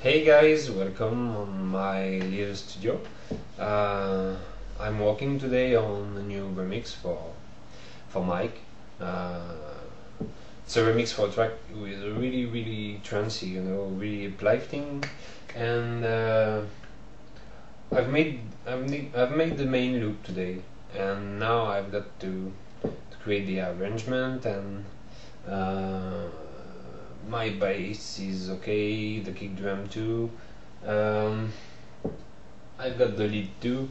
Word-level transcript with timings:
Hey 0.00 0.24
guys, 0.24 0.70
welcome 0.70 1.36
on 1.36 1.66
my 1.66 2.20
little 2.20 2.54
studio. 2.54 3.00
Uh, 3.58 4.36
I'm 4.78 5.00
working 5.00 5.40
today 5.40 5.74
on 5.74 6.16
a 6.16 6.22
new 6.22 6.44
remix 6.54 6.94
for 6.94 7.18
for 8.08 8.24
Mike. 8.24 8.60
Uh, 9.00 9.40
it's 10.64 10.76
a 10.76 10.82
remix 10.82 11.12
for 11.12 11.26
a 11.26 11.30
track 11.32 11.50
with 11.74 12.00
a 12.00 12.12
really 12.12 12.46
really 12.46 13.00
trancy, 13.02 13.46
you 13.46 13.60
know, 13.60 13.86
really 13.98 14.28
uplifting, 14.28 15.02
and 15.56 16.04
uh, 16.04 16.60
I've 17.90 18.08
made 18.08 18.38
I've, 18.68 18.88
ne- 18.88 19.10
I've 19.16 19.32
made 19.32 19.58
the 19.58 19.66
main 19.66 19.98
loop 19.98 20.22
today, 20.22 20.58
and 20.96 21.40
now 21.40 21.66
I've 21.66 21.90
got 21.90 22.20
to 22.20 22.52
to 22.82 23.16
create 23.24 23.46
the 23.46 23.62
arrangement 23.62 24.46
and. 24.46 24.84
My 27.26 27.50
bass 27.50 28.18
is 28.20 28.50
okay, 28.50 29.20
the 29.20 29.32
kick 29.32 29.56
drum 29.56 29.88
too. 29.88 30.30
Um, 30.86 31.52
I've 32.78 32.98
got 32.98 33.16
the 33.16 33.26
lead 33.26 33.50
too, 33.60 33.90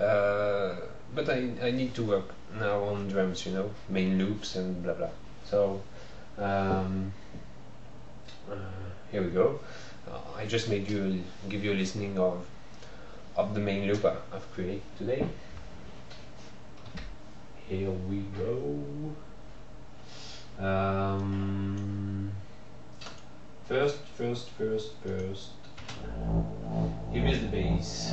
uh, 0.00 0.76
but 1.14 1.28
I, 1.28 1.50
I 1.62 1.70
need 1.70 1.94
to 1.94 2.02
work 2.02 2.32
now 2.58 2.82
on 2.84 3.08
drums, 3.08 3.44
you 3.46 3.52
know, 3.52 3.70
main 3.88 4.18
loops 4.18 4.56
and 4.56 4.82
blah 4.82 4.94
blah. 4.94 5.10
So 5.44 5.82
um, 6.38 7.12
uh, 8.50 8.56
here 9.10 9.22
we 9.22 9.30
go. 9.30 9.60
Uh, 10.10 10.18
I 10.36 10.46
just 10.46 10.68
made 10.68 10.88
you 10.88 11.22
give 11.48 11.62
you 11.62 11.72
a 11.72 11.74
listening 11.74 12.18
of 12.18 12.44
of 13.36 13.54
the 13.54 13.60
main 13.60 13.86
loop 13.86 14.04
I've 14.04 14.52
created 14.52 14.82
today. 14.98 15.26
Here 17.68 17.90
we 17.90 18.24
go. 18.36 19.14
Um, 20.58 22.21
First, 23.72 24.00
first, 24.18 24.50
first, 24.50 24.92
first. 25.02 25.48
Here 27.10 27.24
is 27.24 27.40
the 27.40 27.46
bass. 27.46 28.12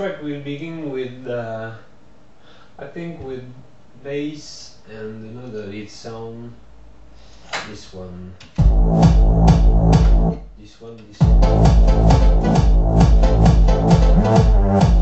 Track 0.00 0.22
will 0.22 0.40
begin 0.40 0.88
with, 0.88 1.26
uh, 1.28 1.72
I 2.78 2.86
think, 2.86 3.20
with 3.22 3.44
bass 4.02 4.78
and 4.88 5.36
another 5.36 5.66
lead 5.66 5.90
sound. 5.90 6.54
This 7.68 7.92
one. 7.92 8.32
This 10.56 10.80
one, 10.80 10.96
this 11.06 11.18
one. 14.80 14.99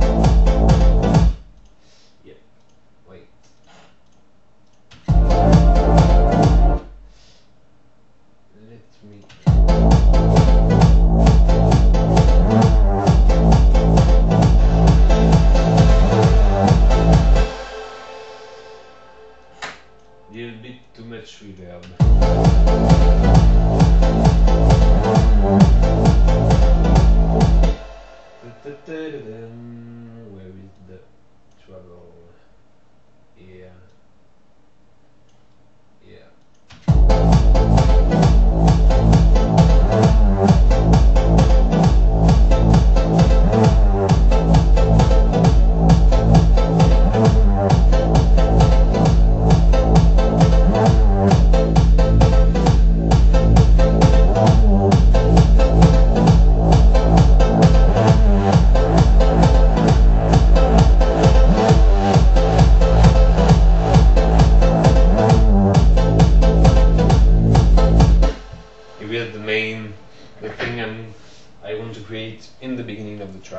Little 20.30 20.58
bit 20.60 20.76
too 20.94 21.04
much 21.04 21.40
reverb. 21.40 21.86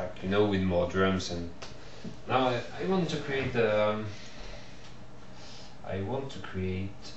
Track, 0.00 0.22
you 0.22 0.28
know, 0.28 0.46
with 0.46 0.62
more 0.62 0.88
drums 0.88 1.30
and 1.30 1.50
now 2.28 2.48
I, 2.48 2.60
I 2.80 2.86
want 2.86 3.08
to 3.10 3.16
create 3.18 3.54
um, 3.56 4.06
I 5.86 6.00
want 6.02 6.30
to 6.30 6.38
create 6.38 7.12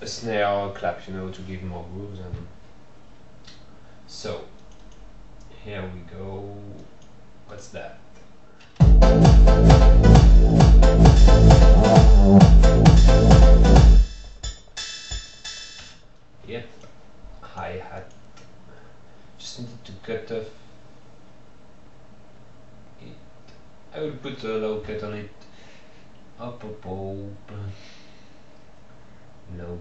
a 0.00 0.06
snare 0.06 0.70
clap, 0.74 1.06
you 1.06 1.14
know, 1.14 1.30
to 1.30 1.42
give 1.42 1.62
more 1.62 1.84
grooves 1.92 2.20
and 2.20 2.46
so 4.06 4.44
here 5.64 5.82
we 5.82 6.00
go. 6.16 6.56
What's 7.48 7.68
that? 7.68 7.98
Cut 24.80 25.02
on 25.02 25.14
it. 25.14 25.30
Up, 26.40 26.64
up. 26.64 26.86
Low 29.56 29.78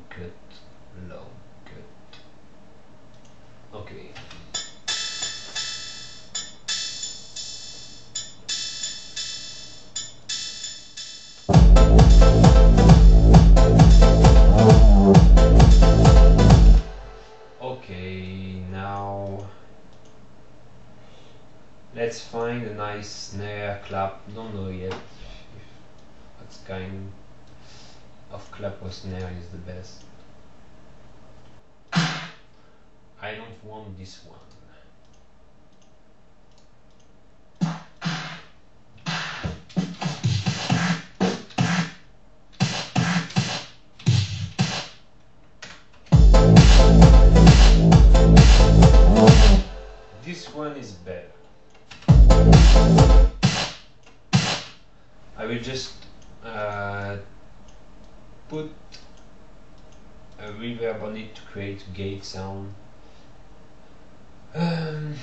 let's 21.96 22.20
find 22.20 22.68
a 22.68 22.74
nice 22.74 23.10
snare 23.10 23.82
clap. 23.88 24.20
Don't 24.36 24.54
know 24.54 24.70
yet 24.70 24.92
if 24.92 25.00
what 26.38 26.58
kind 26.68 27.12
of 28.32 28.52
clap 28.52 28.84
or 28.84 28.92
snare 28.92 29.32
is 29.40 29.48
the 29.48 29.58
best. 29.60 30.04
I 33.22 33.36
don't 33.36 33.64
want 33.64 33.98
this 33.98 34.20
one. 34.26 34.55
Put 58.50 58.72
a 60.40 60.52
reverb 60.52 61.02
on 61.02 61.18
it 61.18 61.36
to 61.36 61.42
create 61.44 61.84
gate 61.94 62.24
sound. 62.24 62.74
Um, 64.54 65.16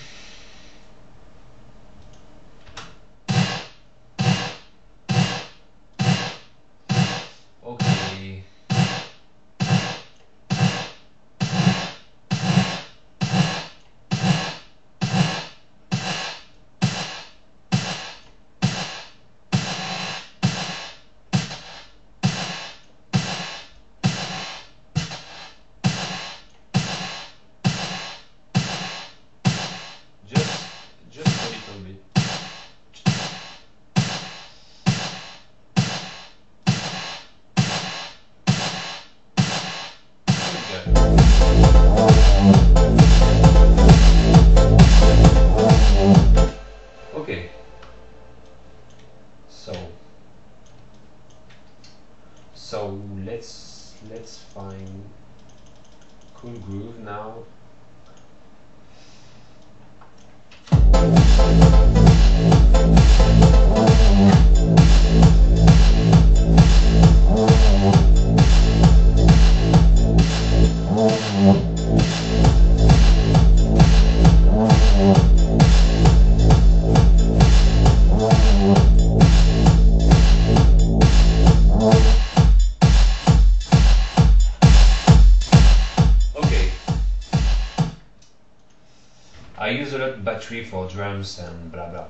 battery 90.53 90.65
for 90.69 90.87
drums 90.87 91.39
and 91.39 91.73
blah 91.73 91.89
blah. 91.89 92.07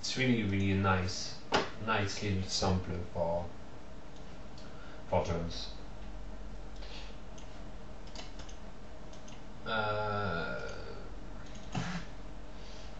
It's 0.00 0.18
really 0.18 0.42
really 0.42 0.74
nice, 0.74 1.34
nice 1.86 2.22
little 2.22 2.42
sampler 2.48 2.96
for 3.14 3.44
for 5.08 5.24
drums. 5.24 5.68
Uh, 9.66 10.58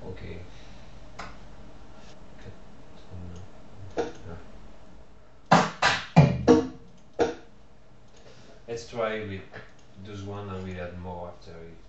okay. 0.07 0.39
Let's 8.69 8.89
try 8.91 9.21
with 9.21 9.41
those 10.05 10.23
one 10.23 10.49
and 10.51 10.65
we'll 10.65 10.81
add 10.81 11.01
more 11.01 11.29
after 11.29 11.51
if 11.51 11.88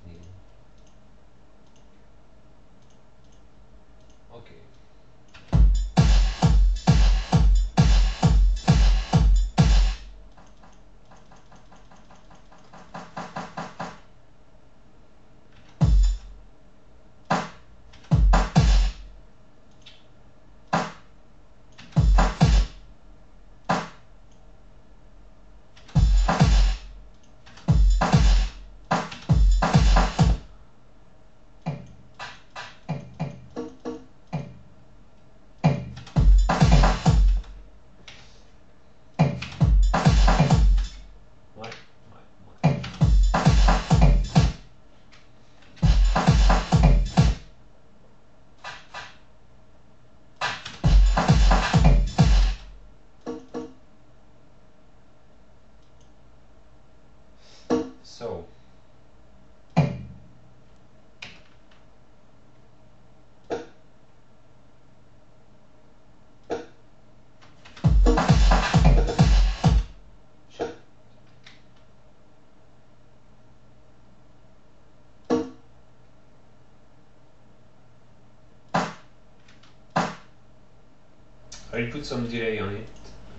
I 81.80 81.86
put 81.90 82.06
some 82.06 82.28
delay 82.28 82.60
on 82.60 82.76
it, 82.76 82.88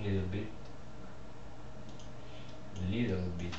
a 0.00 0.08
little 0.08 0.26
bit. 0.28 0.46
Little 2.90 3.30
bit. 3.36 3.54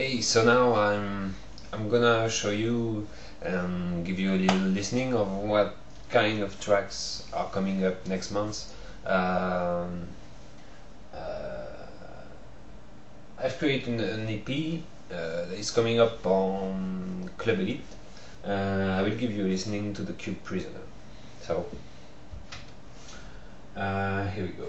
Hey, 0.00 0.22
so 0.22 0.42
now 0.42 0.74
I'm 0.76 1.34
I'm 1.74 1.90
gonna 1.90 2.30
show 2.30 2.48
you 2.48 3.06
and 3.42 4.02
give 4.02 4.18
you 4.18 4.32
a 4.32 4.40
little 4.40 4.72
listening 4.72 5.12
of 5.12 5.28
what 5.30 5.76
kind 6.08 6.40
of 6.40 6.58
tracks 6.58 7.28
are 7.34 7.50
coming 7.50 7.84
up 7.84 8.06
next 8.06 8.30
month. 8.30 8.72
Um, 9.04 10.08
uh, 11.12 11.84
I've 13.36 13.58
created 13.58 14.00
an, 14.00 14.26
EP 14.26 14.80
uh, 15.12 15.44
that 15.50 15.58
is 15.58 15.70
coming 15.70 16.00
up 16.00 16.24
on 16.24 17.28
Club 17.36 17.60
Elite. 17.60 17.84
Uh, 18.42 18.96
I 18.96 19.02
will 19.02 19.16
give 19.16 19.32
you 19.32 19.44
a 19.44 19.48
listening 19.48 19.92
to 19.92 20.02
the 20.02 20.14
Cube 20.14 20.42
Prisoner. 20.44 20.80
So, 21.42 21.66
uh, 23.76 24.28
here 24.28 24.46
we 24.46 24.52
go. 24.52 24.66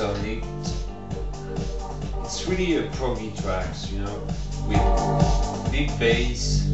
It. 0.00 0.44
It's 2.24 2.46
really 2.46 2.76
a 2.76 2.88
proggy 2.92 3.36
tracks, 3.40 3.90
you 3.90 3.98
know, 3.98 4.26
with 4.68 5.72
big 5.72 5.98
bass. 5.98 6.68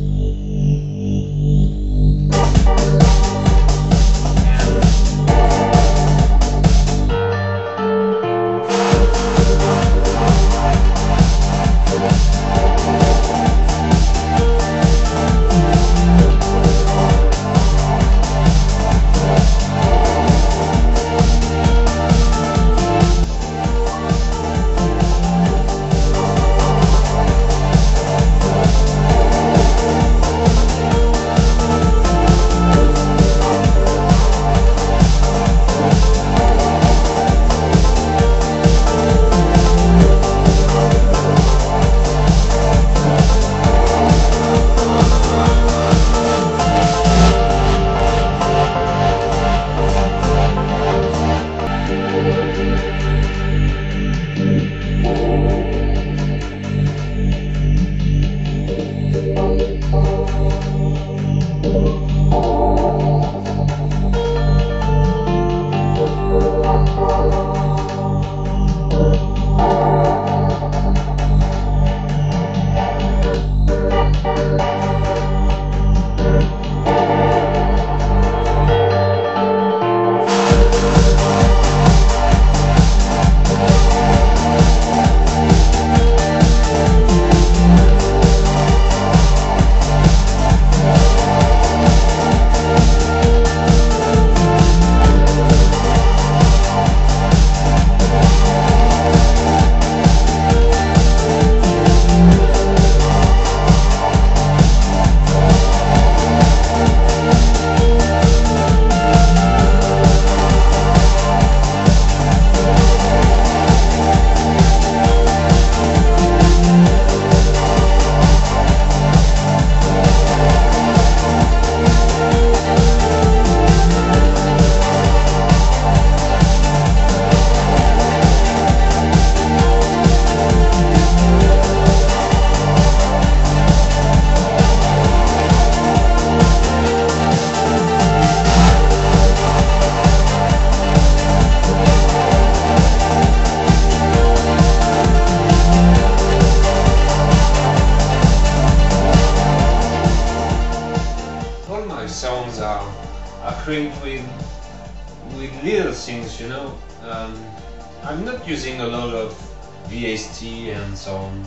VST 160.04 160.76
and 160.76 160.98
so 160.98 161.16
on. 161.16 161.44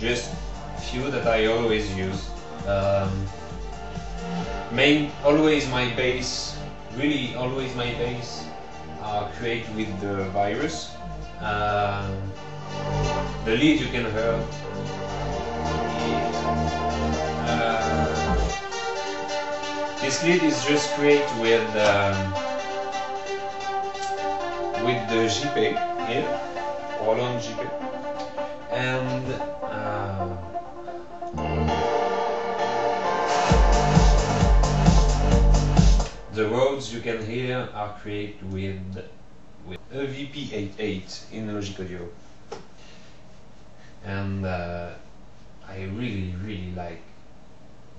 Just 0.00 0.34
few 0.90 1.10
that 1.10 1.26
I 1.26 1.46
always 1.46 1.86
use. 1.96 2.28
Um, 2.66 3.26
main 4.72 5.12
always 5.24 5.68
my 5.70 5.94
base, 5.94 6.58
really 6.96 7.34
always 7.36 7.74
my 7.76 7.94
base 7.94 8.48
Uh, 9.08 9.24
create 9.38 9.64
with 9.72 9.88
the 10.02 10.28
virus. 10.36 10.92
Um, 11.40 12.12
the 13.46 13.56
lead 13.56 13.80
you 13.80 13.88
can 13.88 14.04
hear. 14.04 14.36
Uh, 17.46 18.36
this 20.02 20.20
lead 20.24 20.42
is 20.42 20.60
just 20.66 20.92
create 20.98 21.24
with 21.40 21.64
um, 21.78 22.18
with 24.84 25.00
the 25.08 25.24
JP 25.30 25.56
here, 26.10 26.28
Roland 27.00 27.40
JP, 27.40 27.70
and 28.72 29.32
uh, 29.62 30.36
the 36.32 36.46
Rhodes 36.48 36.92
you 36.92 37.00
can 37.00 37.24
hear 37.24 37.68
are 37.72 37.96
created 38.00 38.52
with 38.52 39.08
with 39.66 39.78
EVP88 39.92 41.32
in 41.32 41.54
Logic 41.54 41.80
Audio, 41.80 42.08
and 44.04 44.44
uh, 44.44 44.90
I 45.68 45.84
really 45.84 46.34
really 46.44 46.72
like 46.76 47.02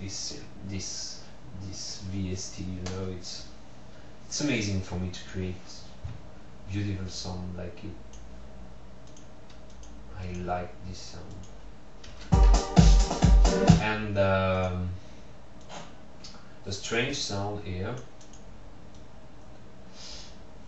this 0.02 0.42
this 0.68 1.24
this 1.66 2.04
VST. 2.14 2.60
You 2.60 2.84
know, 2.92 3.12
it's 3.18 3.46
it's 4.28 4.42
amazing 4.42 4.82
for 4.82 4.96
me 4.96 5.10
to 5.10 5.20
create 5.32 5.56
beautiful 6.72 7.08
sound 7.08 7.58
like 7.58 7.84
it. 7.84 8.09
I 10.20 10.34
like 10.46 10.70
this 10.88 11.16
sound, 11.16 11.36
and 13.82 14.18
um, 14.18 14.90
the 16.66 16.72
strange 16.72 17.18
sound 17.18 17.64
here. 17.64 17.96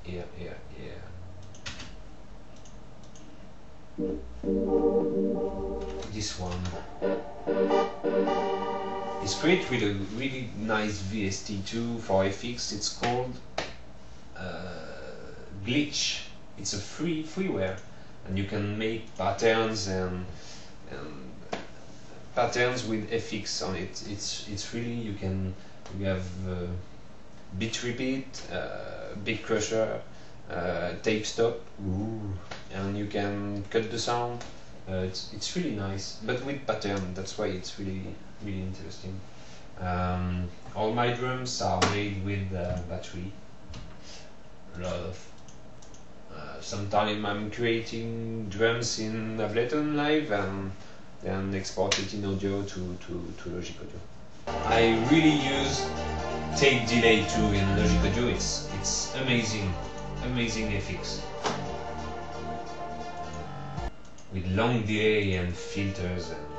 Here, 0.03 0.25
here, 0.38 0.58
here. 0.77 1.01
This 6.12 6.39
one 6.39 6.62
is 9.24 9.36
created 9.36 9.70
with 9.70 9.84
a 9.84 9.93
really 10.17 10.50
nice 10.58 11.01
VST2 11.03 12.00
for 12.00 12.24
FX. 12.24 12.74
It's 12.74 12.89
called 12.98 13.36
uh, 14.36 14.41
Glitch. 15.65 16.22
It's 16.58 16.74
a 16.74 16.79
free 16.79 17.24
freeware, 17.24 17.77
and 18.28 18.38
you 18.38 18.46
can 18.46 18.78
make 18.78 19.16
patterns 19.18 19.88
and, 19.88 20.25
and 20.90 21.32
patterns 22.36 22.86
with 22.86 23.10
FX 23.12 23.68
on 23.68 23.75
it. 23.75 24.04
It's 24.10 24.48
it's 24.50 24.74
really 24.74 24.94
you 24.94 25.13
can 25.13 25.54
you 25.98 26.06
have 26.06 26.25
uh, 26.48 26.68
bit 27.60 27.84
repeat, 27.84 28.42
uh, 28.51 29.16
crusher, 29.44 30.01
uh, 30.50 30.94
tape 31.04 31.25
stop, 31.25 31.60
ooh, 31.86 32.34
and 32.74 32.98
you 32.98 33.08
can 33.08 33.63
cut 33.70 33.92
the 33.92 34.00
sound. 34.00 34.44
Uh, 34.90 35.06
it's 35.08 35.34
it's 35.34 35.56
really 35.56 35.75
nice, 35.75 36.18
but 36.25 36.44
with 36.46 36.66
pattern. 36.66 37.13
That's 37.13 37.38
why 37.38 37.48
it's 37.48 37.80
really 37.80 38.16
really 38.44 38.62
interesting. 38.62 39.20
Um, 39.80 40.48
all 40.75 40.94
my 40.94 41.12
drums 41.13 41.62
are 41.62 41.82
made 41.92 42.24
with 42.24 42.54
uh, 42.54 42.78
battery. 42.90 43.32
A 44.78 44.80
lot 44.82 44.94
of. 44.94 45.31
Uh, 46.36 46.62
sometimes 46.62 47.24
I'm 47.26 47.52
creating 47.52 48.50
drums 48.50 49.00
in 49.00 49.38
Ableton 49.38 49.96
Live 49.96 50.32
and 50.32 50.72
then 51.24 51.54
export 51.54 52.00
it 52.00 52.14
in 52.14 52.26
audio 52.26 52.64
to, 52.64 52.98
to, 53.08 53.34
to 53.44 53.50
Logic 53.50 53.76
Audio. 53.78 54.00
I 54.66 55.08
really 55.12 55.38
use 55.40 55.86
tape 56.58 56.88
delay 56.88 57.26
too 57.26 57.46
in 57.54 57.78
Logic 57.78 58.12
Audio. 58.12 58.28
It's 58.28 58.70
it's 58.80 59.16
amazing, 59.16 59.74
amazing 60.24 60.72
effects. 60.72 61.22
with 64.34 64.48
long 64.56 64.82
delay 64.84 65.34
and 65.34 65.54
filters 65.54 66.30
and 66.30 66.50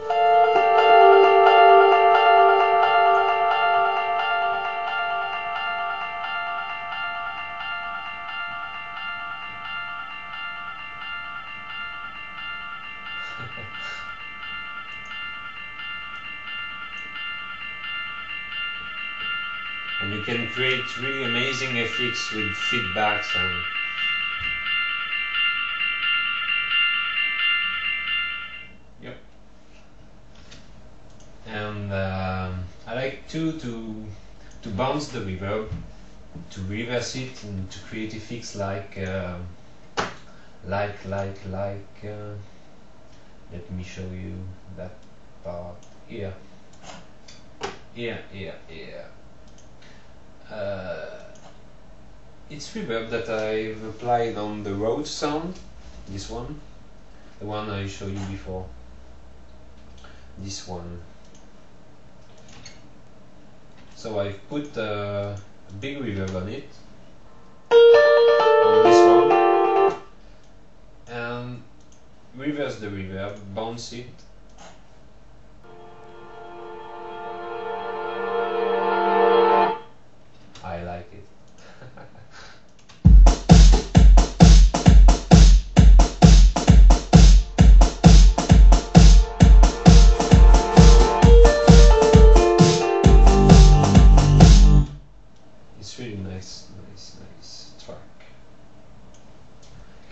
FX 21.92 22.32
with 22.32 22.54
feedbacks 22.54 23.34
and 23.37 23.64
yep 29.02 29.16
and 31.46 31.92
um, 31.92 32.64
I 32.87 32.94
like 32.94 33.28
too 33.28 33.58
to 33.61 34.06
to 34.62 34.68
bounce 34.70 35.08
the 35.08 35.18
reverb 35.20 35.68
to 36.50 36.61
reverse 36.62 37.16
it 37.16 37.42
and 37.44 37.70
to 37.70 37.78
create 37.80 38.14
effects 38.14 38.54
like 38.56 38.99
uh, 38.99 39.37
like 40.64 41.04
like 41.04 41.38
like 41.50 42.04
uh, 42.04 42.34
let 43.52 43.70
me 43.70 43.82
show 43.82 44.08
you 44.11 44.34
that 44.76 44.92
part 45.44 45.76
here 46.08 46.32
Yeah, 47.94 48.18
yeah, 48.32 48.54
yeah. 48.68 49.04
uh, 50.50 51.12
it's 52.52 52.68
reverb 52.75 53.09
that 53.09 53.30
I've 53.30 53.82
applied 53.82 54.37
on 54.37 54.62
the 54.62 54.75
Rhodes 54.75 55.11
sound, 55.11 55.59
this 56.06 56.28
one, 56.28 56.61
the 57.40 57.47
one 57.47 57.71
I 57.71 57.87
showed 57.87 58.12
you 58.12 58.26
before, 58.26 58.66
this 60.37 60.68
one. 60.68 61.00
So 63.97 64.21
I've 64.21 64.47
put 64.50 64.76
a 64.76 65.38
big 65.80 65.99
reverb 65.99 66.35
on 66.35 66.49
it, 66.49 66.68
on 67.71 68.82
this 68.85 69.00
one, 69.09 69.97
and 71.09 71.62
reverse 72.37 72.76
the 72.76 72.88
reverb, 72.88 73.38
bounce 73.54 73.94
it, 73.94 74.12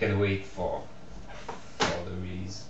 Can 0.01 0.19
wait 0.19 0.47
for 0.47 0.83
for 1.79 2.05
the 2.07 2.13
release. 2.23 2.65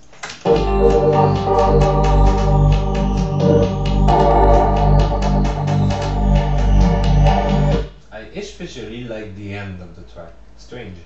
I 8.10 8.18
especially 8.34 9.04
like 9.04 9.36
the 9.36 9.54
end 9.54 9.80
of 9.80 9.94
the 9.94 10.02
track. 10.12 10.32
Strange. 10.56 10.98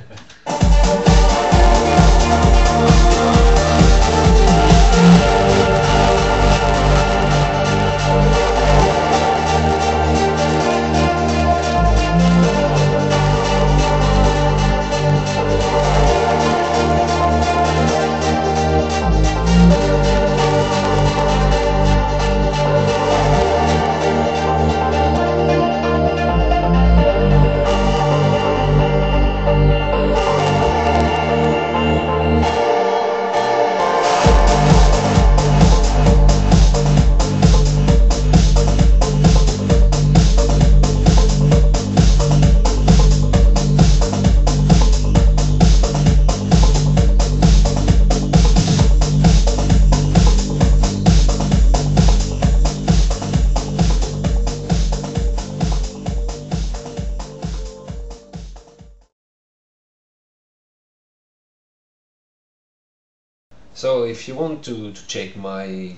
So 63.76 64.04
if 64.04 64.26
you 64.26 64.34
want 64.34 64.64
to, 64.64 64.90
to 64.90 65.06
check 65.06 65.36
my 65.36 65.92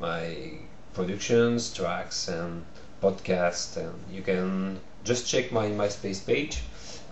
my 0.00 0.54
productions, 0.94 1.72
tracks 1.72 2.26
and 2.26 2.64
podcasts, 3.00 3.76
and 3.76 3.94
you 4.12 4.22
can 4.22 4.80
just 5.04 5.28
check 5.28 5.52
my 5.52 5.68
MySpace 5.68 6.26
page 6.26 6.64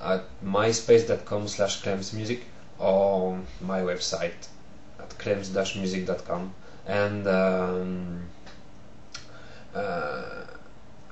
at 0.03 0.25
myspace.com 0.45 1.47
slash 1.47 1.83
clemsmusic 1.83 2.41
or 2.81 3.39
my 3.61 3.81
website 3.83 4.49
at 4.99 5.09
clems-music.com 5.19 6.53
and 6.87 7.29
um, 7.29 8.21
uh, 9.73 10.47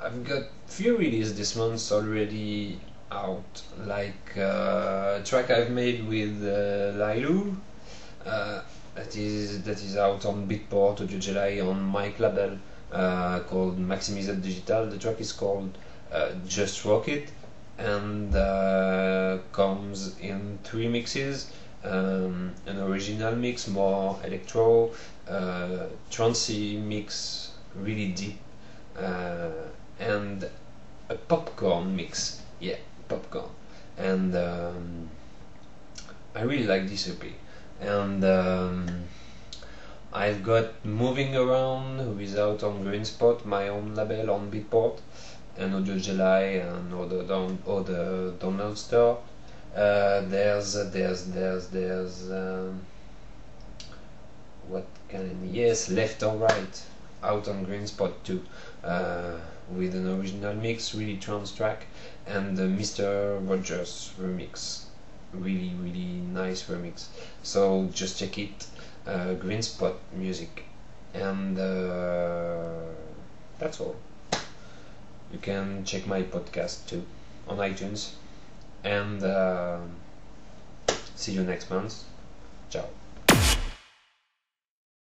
I've 0.02 0.24
got 0.24 0.44
few 0.66 0.96
releases 0.96 1.36
this 1.38 1.54
month 1.54 1.92
already 1.92 2.80
out. 3.12 3.62
Like 3.84 4.36
uh, 4.36 5.20
a 5.20 5.22
track 5.24 5.50
I've 5.50 5.70
made 5.70 6.08
with 6.08 6.42
uh, 6.42 6.98
Lailu 6.98 7.56
uh, 8.26 8.62
that 8.96 9.14
is 9.14 9.62
that 9.62 9.82
is 9.82 9.96
out 9.96 10.24
on 10.24 10.48
Beatport 10.48 10.98
Audiojelly 10.98 11.62
on 11.62 11.82
Mike 11.82 12.18
label 12.18 12.58
uh, 12.90 13.40
called 13.40 13.78
Maximised 13.78 14.42
Digital. 14.42 14.86
The 14.86 14.98
track 14.98 15.20
is 15.20 15.32
called 15.32 15.76
uh, 16.10 16.30
Just 16.46 16.84
Rock 16.84 17.08
It 17.08 17.30
and 17.78 18.34
uh, 18.34 19.38
comes 19.52 20.18
in 20.18 20.58
three 20.64 20.88
mixes. 20.88 21.52
Um, 21.84 22.52
an 22.66 22.80
original 22.80 23.36
mix, 23.36 23.68
more 23.68 24.18
electro, 24.24 24.90
uh, 25.28 25.86
trancey 26.10 26.80
mix, 26.82 27.52
really 27.76 28.08
deep, 28.08 28.38
uh, 28.98 29.50
and 30.00 30.48
a 31.10 31.14
popcorn 31.14 31.94
mix. 31.94 32.42
Yeah, 32.58 32.78
popcorn. 33.08 33.50
And 33.98 34.34
um, 34.34 35.08
I 36.34 36.42
really 36.42 36.66
like 36.66 36.88
this 36.88 37.08
EP 37.08 37.22
and 37.80 38.24
um, 38.24 39.04
I've 40.12 40.42
got 40.42 40.84
Moving 40.84 41.36
Around 41.36 42.16
without 42.16 42.62
on 42.62 42.82
Green 42.82 43.04
Spot, 43.04 43.44
my 43.44 43.68
own 43.68 43.94
label 43.94 44.30
on 44.30 44.50
Beatport, 44.50 45.00
and 45.58 45.74
Audiojelly 45.74 46.66
and 46.66 46.94
other 46.94 47.22
down 47.22 47.58
other 47.66 48.32
download 48.38 48.76
store. 48.76 49.18
Uh, 49.74 50.22
there's 50.22 50.72
there's 50.90 51.26
there's 51.26 51.68
there's 51.68 52.30
um, 52.30 52.80
what 54.68 54.86
can 55.08 55.50
yes 55.52 55.90
left 55.90 56.22
or 56.22 56.36
right 56.36 56.82
out 57.22 57.46
on 57.48 57.64
Green 57.64 57.86
Spot 57.86 58.12
too. 58.24 58.42
Uh, 58.82 59.32
with 59.74 59.94
an 59.94 60.08
original 60.18 60.54
mix, 60.54 60.94
really 60.94 61.16
trance 61.16 61.52
track, 61.52 61.86
and 62.26 62.56
the 62.56 62.62
Mr. 62.62 63.38
Rogers 63.48 64.12
remix 64.18 64.85
really 65.32 65.74
really 65.80 66.20
nice 66.32 66.64
remix. 66.64 67.06
So 67.42 67.88
just 67.92 68.18
check 68.18 68.38
it 68.38 68.66
uh, 69.06 69.34
green 69.34 69.62
spot 69.62 69.94
music. 70.12 70.64
And 71.14 71.58
uh, 71.58 72.92
that's 73.58 73.80
all. 73.80 73.96
You 75.32 75.38
can 75.38 75.84
check 75.84 76.06
my 76.06 76.22
podcast 76.22 76.86
too 76.86 77.04
on 77.48 77.58
itunes. 77.58 78.12
And 78.84 79.22
uh, 79.22 79.78
see 81.14 81.32
you 81.32 81.42
next 81.42 81.70
month 81.70 82.04